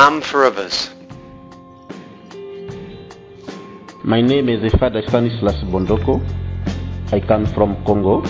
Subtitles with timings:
[0.00, 0.88] For Others.
[4.02, 6.22] My name is Father Stanislaus Bondoko.
[7.12, 8.22] I come from Congo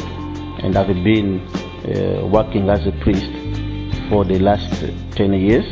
[0.64, 3.30] and I've been uh, working as a priest
[4.10, 4.80] for the last
[5.14, 5.64] 10 years.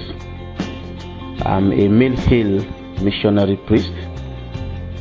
[1.44, 2.64] I'm a Mill Hill
[3.02, 3.90] missionary priest.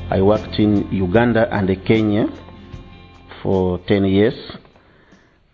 [0.10, 2.26] I worked in Uganda and Kenya
[3.44, 4.34] for 10 years.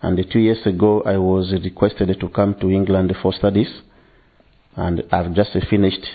[0.02, 3.82] And two years ago, I was requested to come to England for studies.
[4.76, 6.06] And I've just finished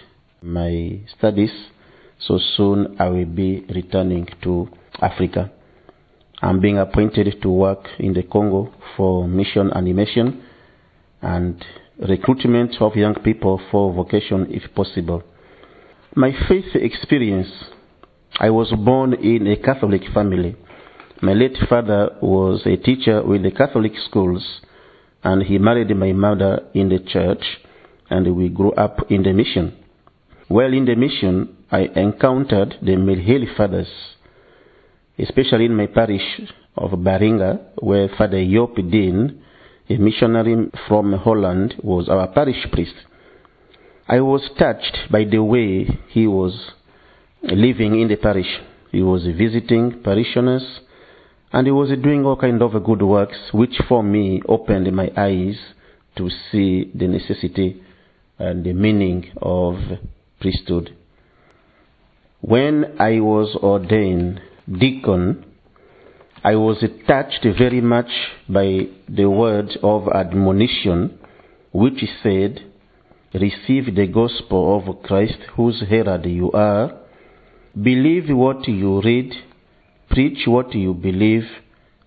[0.42, 1.50] my studies.
[2.20, 4.68] So soon I will be returning to
[5.00, 5.52] Africa.
[6.40, 10.44] I'm being appointed to work in the Congo for mission animation
[11.20, 11.64] and
[12.08, 15.22] recruitment of young people for vocation if possible.
[16.14, 17.48] My faith experience
[18.40, 20.54] I was born in a Catholic family.
[21.20, 24.60] My late father was a teacher with the Catholic schools,
[25.24, 27.42] and he married my mother in the church,
[28.10, 29.76] and we grew up in the mission.
[30.48, 33.88] While in the mission, I encountered the Mill fathers,
[35.18, 36.40] especially in my parish
[36.76, 39.42] of Baringa, where Father Yop Dean,
[39.90, 42.94] a missionary from Holland, was our parish priest.
[44.08, 46.70] I was touched by the way he was
[47.42, 48.58] living in the parish.
[48.90, 50.80] He was visiting parishioners
[51.52, 55.58] and he was doing all kind of good works, which for me opened my eyes
[56.16, 57.82] to see the necessity
[58.38, 59.74] and the meaning of
[60.40, 60.96] priesthood.
[62.40, 65.44] When I was ordained deacon,
[66.44, 68.10] I was touched very much
[68.48, 71.18] by the word of admonition,
[71.72, 72.64] which said,
[73.34, 76.98] Receive the gospel of Christ, whose herald you are,
[77.82, 79.32] Believe what you read,
[80.10, 81.44] preach what you believe,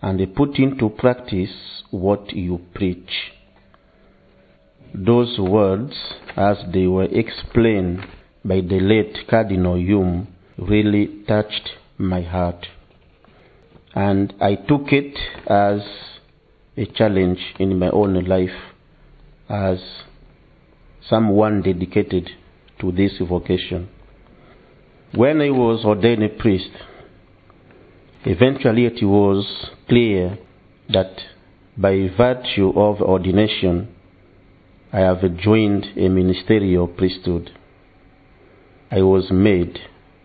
[0.02, 3.32] and put into practice what you preach.
[4.94, 5.94] Those words,
[6.36, 8.06] as they were explained
[8.44, 12.68] by the late Cardinal Hume, really touched my heart.
[13.94, 15.82] And I took it as
[16.78, 18.50] a challenge in my own life
[19.50, 19.80] as
[21.08, 22.30] someone dedicated
[22.80, 23.90] to this vocation.
[25.14, 26.70] When I was ordained a priest,
[28.26, 30.38] eventually it was clear
[30.90, 31.12] that
[31.78, 33.91] by virtue of ordination,
[34.94, 37.52] I have joined a ministerial priesthood.
[38.92, 39.80] I was made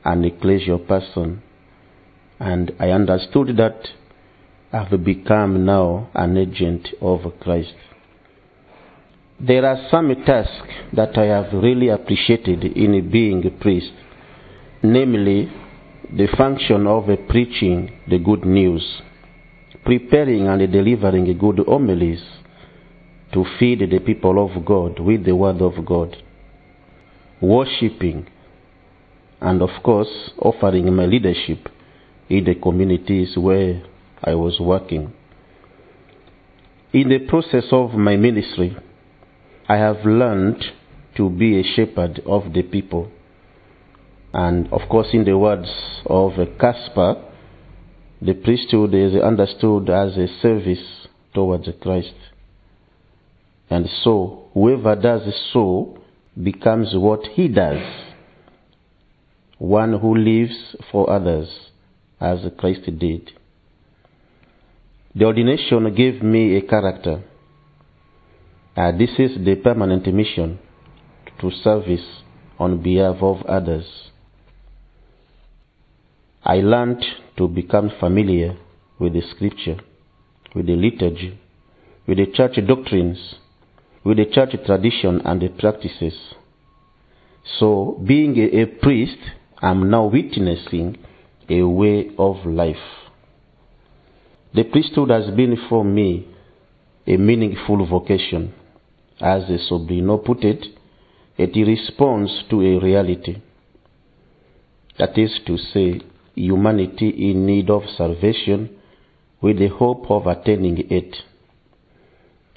[0.04, 1.42] an ecclesial person,
[2.40, 3.88] and I understood that
[4.72, 7.74] I've become now an agent of Christ.
[9.38, 13.92] There are some tasks that I have really appreciated in being a priest
[14.82, 15.50] namely
[16.12, 19.02] the function of preaching the good news,
[19.84, 22.22] preparing and delivering good homilies
[23.36, 26.16] to feed the people of God with the word of God,
[27.42, 28.26] worshipping,
[29.42, 31.68] and of course offering my leadership
[32.30, 33.82] in the communities where
[34.24, 35.12] I was working.
[36.94, 38.74] In the process of my ministry,
[39.68, 40.64] I have learned
[41.18, 43.10] to be a shepherd of the people
[44.32, 45.68] and of course, in the words
[46.06, 47.22] of Kasper,
[48.22, 52.14] the priesthood is understood as a service towards Christ.
[53.68, 55.22] And so, whoever does
[55.52, 55.98] so
[56.40, 57.80] becomes what he does
[59.58, 61.48] one who lives for others
[62.20, 63.30] as Christ did.
[65.14, 67.22] The ordination gave me a character.
[68.76, 70.58] Uh, this is the permanent mission
[71.40, 72.04] to service
[72.58, 73.86] on behalf of others.
[76.44, 77.04] I learned
[77.38, 78.56] to become familiar
[78.98, 79.78] with the scripture,
[80.54, 81.38] with the liturgy,
[82.06, 83.36] with the church doctrines,
[84.06, 86.14] with the church tradition and the practices.
[87.58, 89.18] So, being a, a priest,
[89.58, 90.98] I'm now witnessing
[91.48, 92.76] a way of life.
[94.54, 96.28] The priesthood has been for me
[97.04, 98.54] a meaningful vocation.
[99.20, 100.64] As the Sobrino put it,
[101.36, 103.42] it responds to a reality.
[105.00, 106.00] That is to say,
[106.36, 108.70] humanity in need of salvation
[109.40, 111.16] with the hope of attaining it.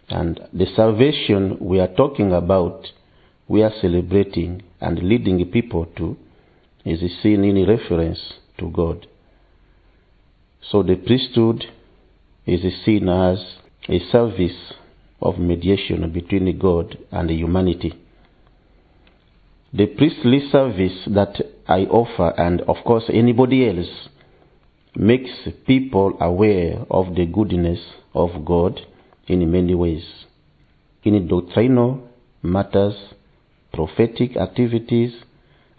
[0.09, 2.87] And the salvation we are talking about,
[3.47, 6.17] we are celebrating and leading people to,
[6.83, 8.19] is seen in reference
[8.57, 9.07] to God.
[10.71, 11.65] So the priesthood
[12.45, 13.39] is seen as
[13.87, 14.73] a service
[15.21, 17.93] of mediation between God and humanity.
[19.71, 21.35] The priestly service that
[21.67, 24.09] I offer, and of course anybody else,
[24.95, 25.29] makes
[25.67, 27.79] people aware of the goodness
[28.15, 28.81] of God
[29.29, 30.03] in many ways.
[31.03, 32.09] In doctrinal
[32.41, 32.95] matters,
[33.71, 35.13] prophetic activities,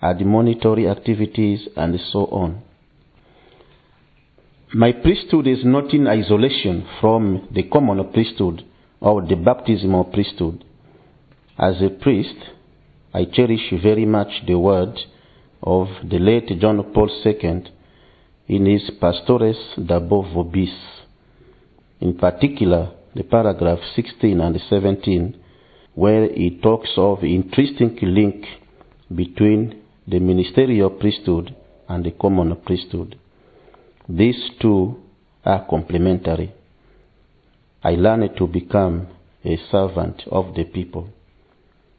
[0.03, 2.63] admonitory activities, and so on.
[4.73, 8.65] My priesthood is not in isolation from the common priesthood
[9.01, 10.65] or the baptismal priesthood.
[11.59, 12.37] As a priest,
[13.13, 14.97] I cherish very much the word
[15.63, 17.65] of the late John Paul II
[18.49, 20.73] in his Pastores Dabo Vobis.
[22.01, 25.41] In particular, the paragraph 16 and 17,
[25.95, 28.45] where he talks of interesting link
[29.15, 31.55] between the ministerial priesthood
[31.89, 33.19] and the common priesthood.
[34.09, 35.01] These two
[35.45, 36.53] are complementary.
[37.83, 39.09] I learned to become
[39.45, 41.09] a servant of the people.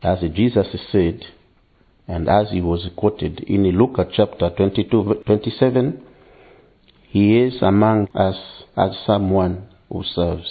[0.02, 1.22] As Jesus said,
[2.08, 6.04] and as he was quoted in Luke chapter 22, 27,
[7.10, 8.38] he is among us
[8.78, 10.50] as someone who serves.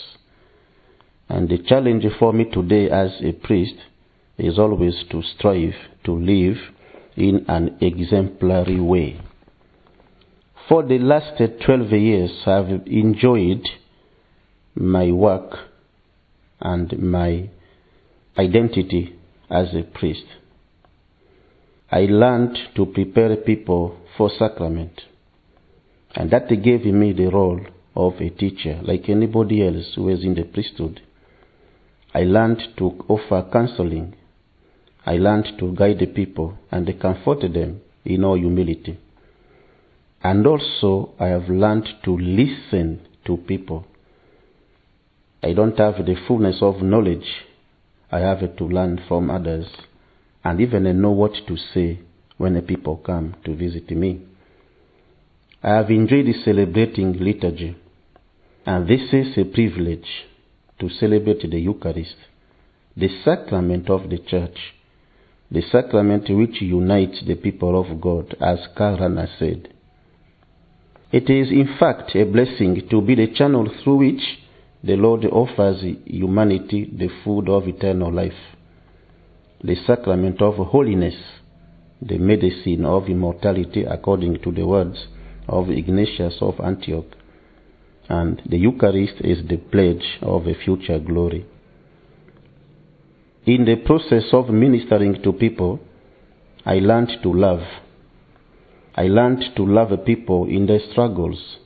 [1.31, 3.77] And the challenge for me today as a priest
[4.37, 6.57] is always to strive to live
[7.17, 9.21] in an exemplary way.
[10.69, 13.63] For the last 12 years, I've enjoyed
[14.75, 15.57] my work
[16.61, 17.49] and my
[18.37, 19.17] identity
[19.49, 20.27] as a priest.
[21.93, 25.01] I learned to prepare people for sacrament.
[26.17, 27.61] And that gave me the role
[27.95, 31.01] of a teacher, like anybody else who is in the priesthood.
[32.15, 34.15] I learned to offer counseling.
[35.07, 38.99] I learned to guide the people and comfort them in all humility.
[40.23, 43.87] And also, I have learned to listen to people.
[45.43, 47.47] I don't have the fullness of knowledge.
[48.11, 49.67] I have to learn from others
[50.45, 52.01] and even I know what to say
[52.39, 54.23] when the people come to visit me.
[55.63, 57.77] I have enjoyed celebrating liturgy,
[58.65, 60.09] and this is a privilege
[60.81, 62.17] to celebrate the Eucharist,
[62.97, 64.57] the sacrament of the Church,
[65.51, 69.69] the sacrament which unites the people of God, as Karl Rahner said.
[71.13, 74.23] It is, in fact, a blessing to be the channel through which
[74.83, 78.33] the Lord offers humanity the food of eternal life,
[79.63, 81.17] the sacrament of holiness,
[82.01, 85.07] the medicine of immortality, according to the words
[85.49, 87.07] of Ignatius of Antioch,
[88.11, 91.47] and the Eucharist is the pledge of a future glory.
[93.47, 95.81] In the process of ministering to people,
[96.67, 97.63] I learned to love
[98.95, 101.59] I learned to love people in their struggles.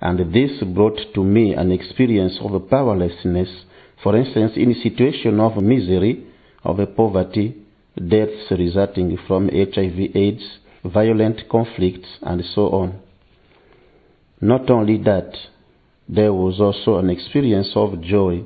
[0.00, 3.48] And this brought to me an experience of powerlessness,
[4.02, 6.24] for instance, in a situation of misery,
[6.64, 7.56] of poverty,
[7.94, 13.00] deaths resulting from HIV AIDS, violent conflicts, and so on.
[14.40, 15.32] Not only that,
[16.08, 18.44] there was also an experience of joy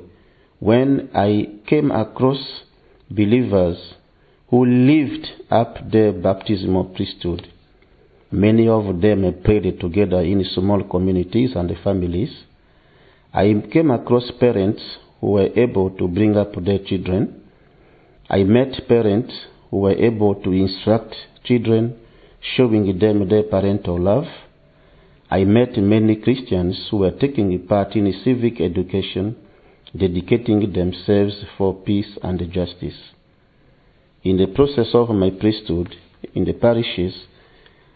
[0.59, 2.37] when I came across
[3.09, 3.77] believers
[4.49, 7.47] who lived up their baptismal priesthood.
[8.31, 12.31] Many of them prayed together in small communities and families.
[13.33, 14.81] I came across parents
[15.21, 17.41] who were able to bring up their children.
[18.29, 19.33] I met parents
[19.71, 21.97] who were able to instruct children,
[22.55, 24.25] showing them their parental love.
[25.35, 29.35] I met many Christians who were taking part in civic education,
[29.93, 32.95] dedicating themselves for peace and justice.
[34.23, 35.93] In the process of my priesthood
[36.33, 37.13] in the parishes,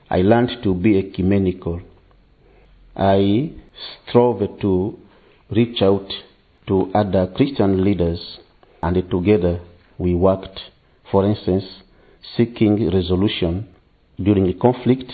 [0.09, 1.79] I learned to be ecumenical.
[2.93, 3.53] I
[4.09, 4.99] strove to
[5.49, 6.11] reach out
[6.67, 8.19] to other Christian leaders,
[8.83, 9.61] and together
[9.97, 10.59] we worked,
[11.09, 11.63] for instance,
[12.35, 13.69] seeking resolution
[14.21, 15.09] during a conflict.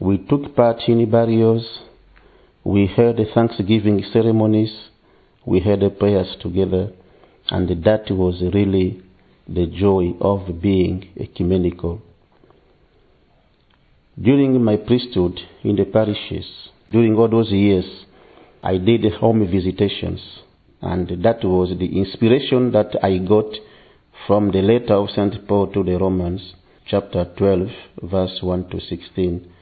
[0.00, 1.66] We took part in burials,
[2.64, 4.72] we held thanksgiving ceremonies,
[5.46, 6.92] we held prayers together,
[7.50, 9.00] and that was really
[9.48, 12.02] the joy of being ecumenical.
[14.20, 16.46] During my priesthood in the parishes,
[16.90, 17.84] during all those years,
[18.62, 20.20] I did home visitations,
[20.82, 23.46] and that was the inspiration that I got
[24.26, 25.46] from the letter of St.
[25.46, 26.54] Paul to the Romans,
[26.86, 27.68] chapter 12,
[28.02, 29.52] verse 1 to 16,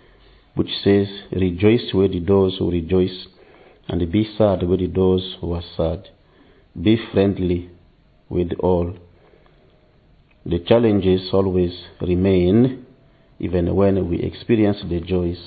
[0.55, 3.27] which says, Rejoice with those who rejoice,
[3.89, 6.09] and be sad with those who are sad.
[6.81, 7.71] Be friendly
[8.29, 8.95] with all.
[10.47, 12.87] The challenges always remain
[13.39, 15.41] even when we experience the joys.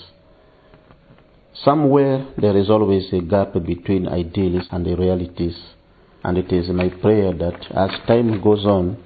[1.63, 5.55] Somewhere there is always a gap between ideals and the realities,
[6.23, 9.03] and it is my prayer that as time goes on,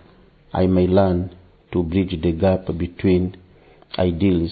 [0.54, 1.36] I may learn
[1.72, 3.38] to bridge the gap between
[3.98, 4.52] ideals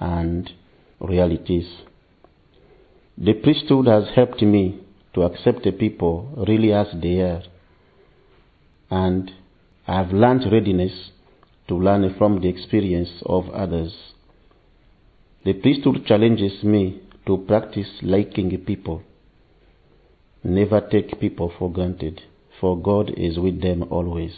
[0.00, 0.50] and
[1.00, 1.66] realities.
[3.16, 4.80] The priesthood has helped me
[5.14, 7.42] to accept the people really as they are,
[8.90, 9.30] and
[9.86, 11.10] I have learned readiness
[11.68, 13.94] to learn from the experience of others.
[15.44, 19.02] The priesthood challenges me to practice liking people.
[20.42, 22.22] Never take people for granted,
[22.60, 24.32] for God is with them always.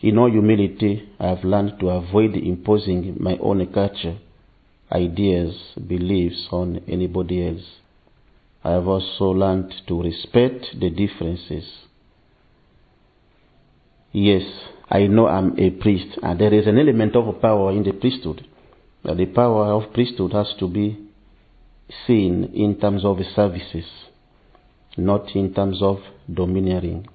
[0.00, 4.18] In all humility, I have learned to avoid imposing my own culture,
[4.92, 5.54] ideas,
[5.86, 7.64] beliefs on anybody else.
[8.62, 11.64] I have also learned to respect the differences.
[14.12, 14.42] Yes,
[14.88, 18.46] I know I'm a priest, and there is an element of power in the priesthood.
[19.04, 20.98] The power of priesthood has to be
[22.06, 23.84] seen in terms of services,
[24.96, 25.98] not in terms of
[26.32, 27.06] domineering.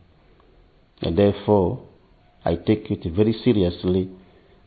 [1.01, 1.81] And therefore,
[2.45, 4.09] I take it very seriously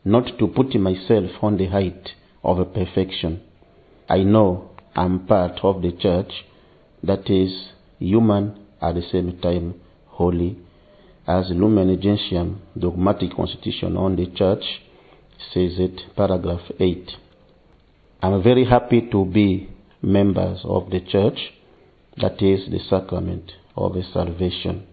[0.03, 2.09] not to put myself on the height
[2.45, 3.41] of a perfection.
[4.07, 6.31] I know I'm part of the church
[7.03, 10.57] that is human at the same time holy,
[11.27, 14.63] as Lumen Gentium dogmatic constitution on the church
[15.53, 17.11] says it, paragraph 8.
[18.21, 19.69] I'm very happy to be
[20.01, 21.37] members of the church,
[22.17, 24.87] that is the sacrament of salvation.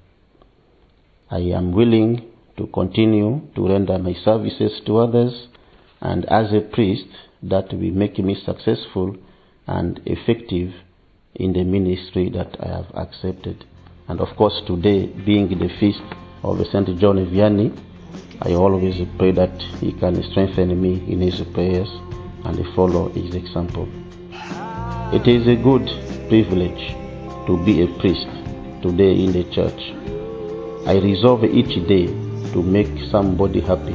[1.31, 5.49] I am willing to continue to render my services to others,
[6.01, 7.07] and as a priest,
[7.43, 9.17] that will make me successful
[9.67, 10.73] and effective
[11.35, 13.65] in the ministry that I have accepted.
[14.09, 16.03] And of course, today being the feast
[16.43, 16.99] of St.
[16.99, 17.73] John Vianney,
[18.43, 21.89] I always pray that he can strengthen me in his prayers
[22.45, 23.89] and follow his example.
[25.13, 25.87] It is a good
[26.29, 26.95] privilege
[27.47, 28.27] to be a priest
[28.83, 29.81] today in the church.
[30.87, 32.07] I resolve each day
[32.53, 33.95] to make somebody happy.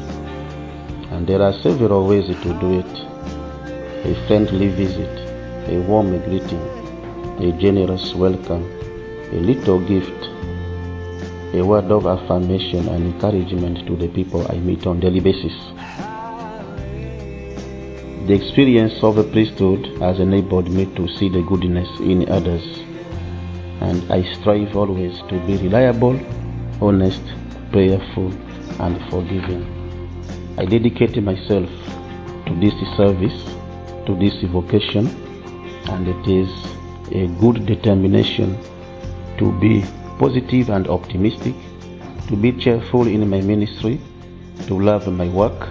[1.12, 3.07] And there are several ways to do it
[4.06, 5.10] a friendly visit,
[5.70, 6.62] a warm greeting,
[7.40, 8.64] a generous welcome,
[9.32, 10.30] a little gift,
[11.54, 15.54] a word of affirmation and encouragement to the people I meet on daily basis.
[18.28, 22.64] The experience of a priesthood has enabled me to see the goodness in others,
[23.82, 26.20] and I strive always to be reliable,
[26.82, 27.22] honest,
[27.72, 28.32] prayerful,
[28.80, 29.66] and forgiving.
[30.58, 31.70] I dedicate myself
[32.46, 33.57] to this service,
[34.08, 35.08] to this vocation,
[35.90, 36.50] and it is
[37.12, 38.58] a good determination
[39.38, 39.84] to be
[40.18, 41.54] positive and optimistic,
[42.28, 44.00] to be cheerful in my ministry,
[44.66, 45.70] to love my work,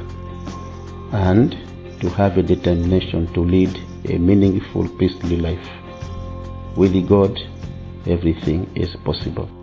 [1.12, 1.56] and
[2.00, 5.68] to have a determination to lead a meaningful peaceful life.
[6.76, 7.40] With God,
[8.06, 9.55] everything is possible.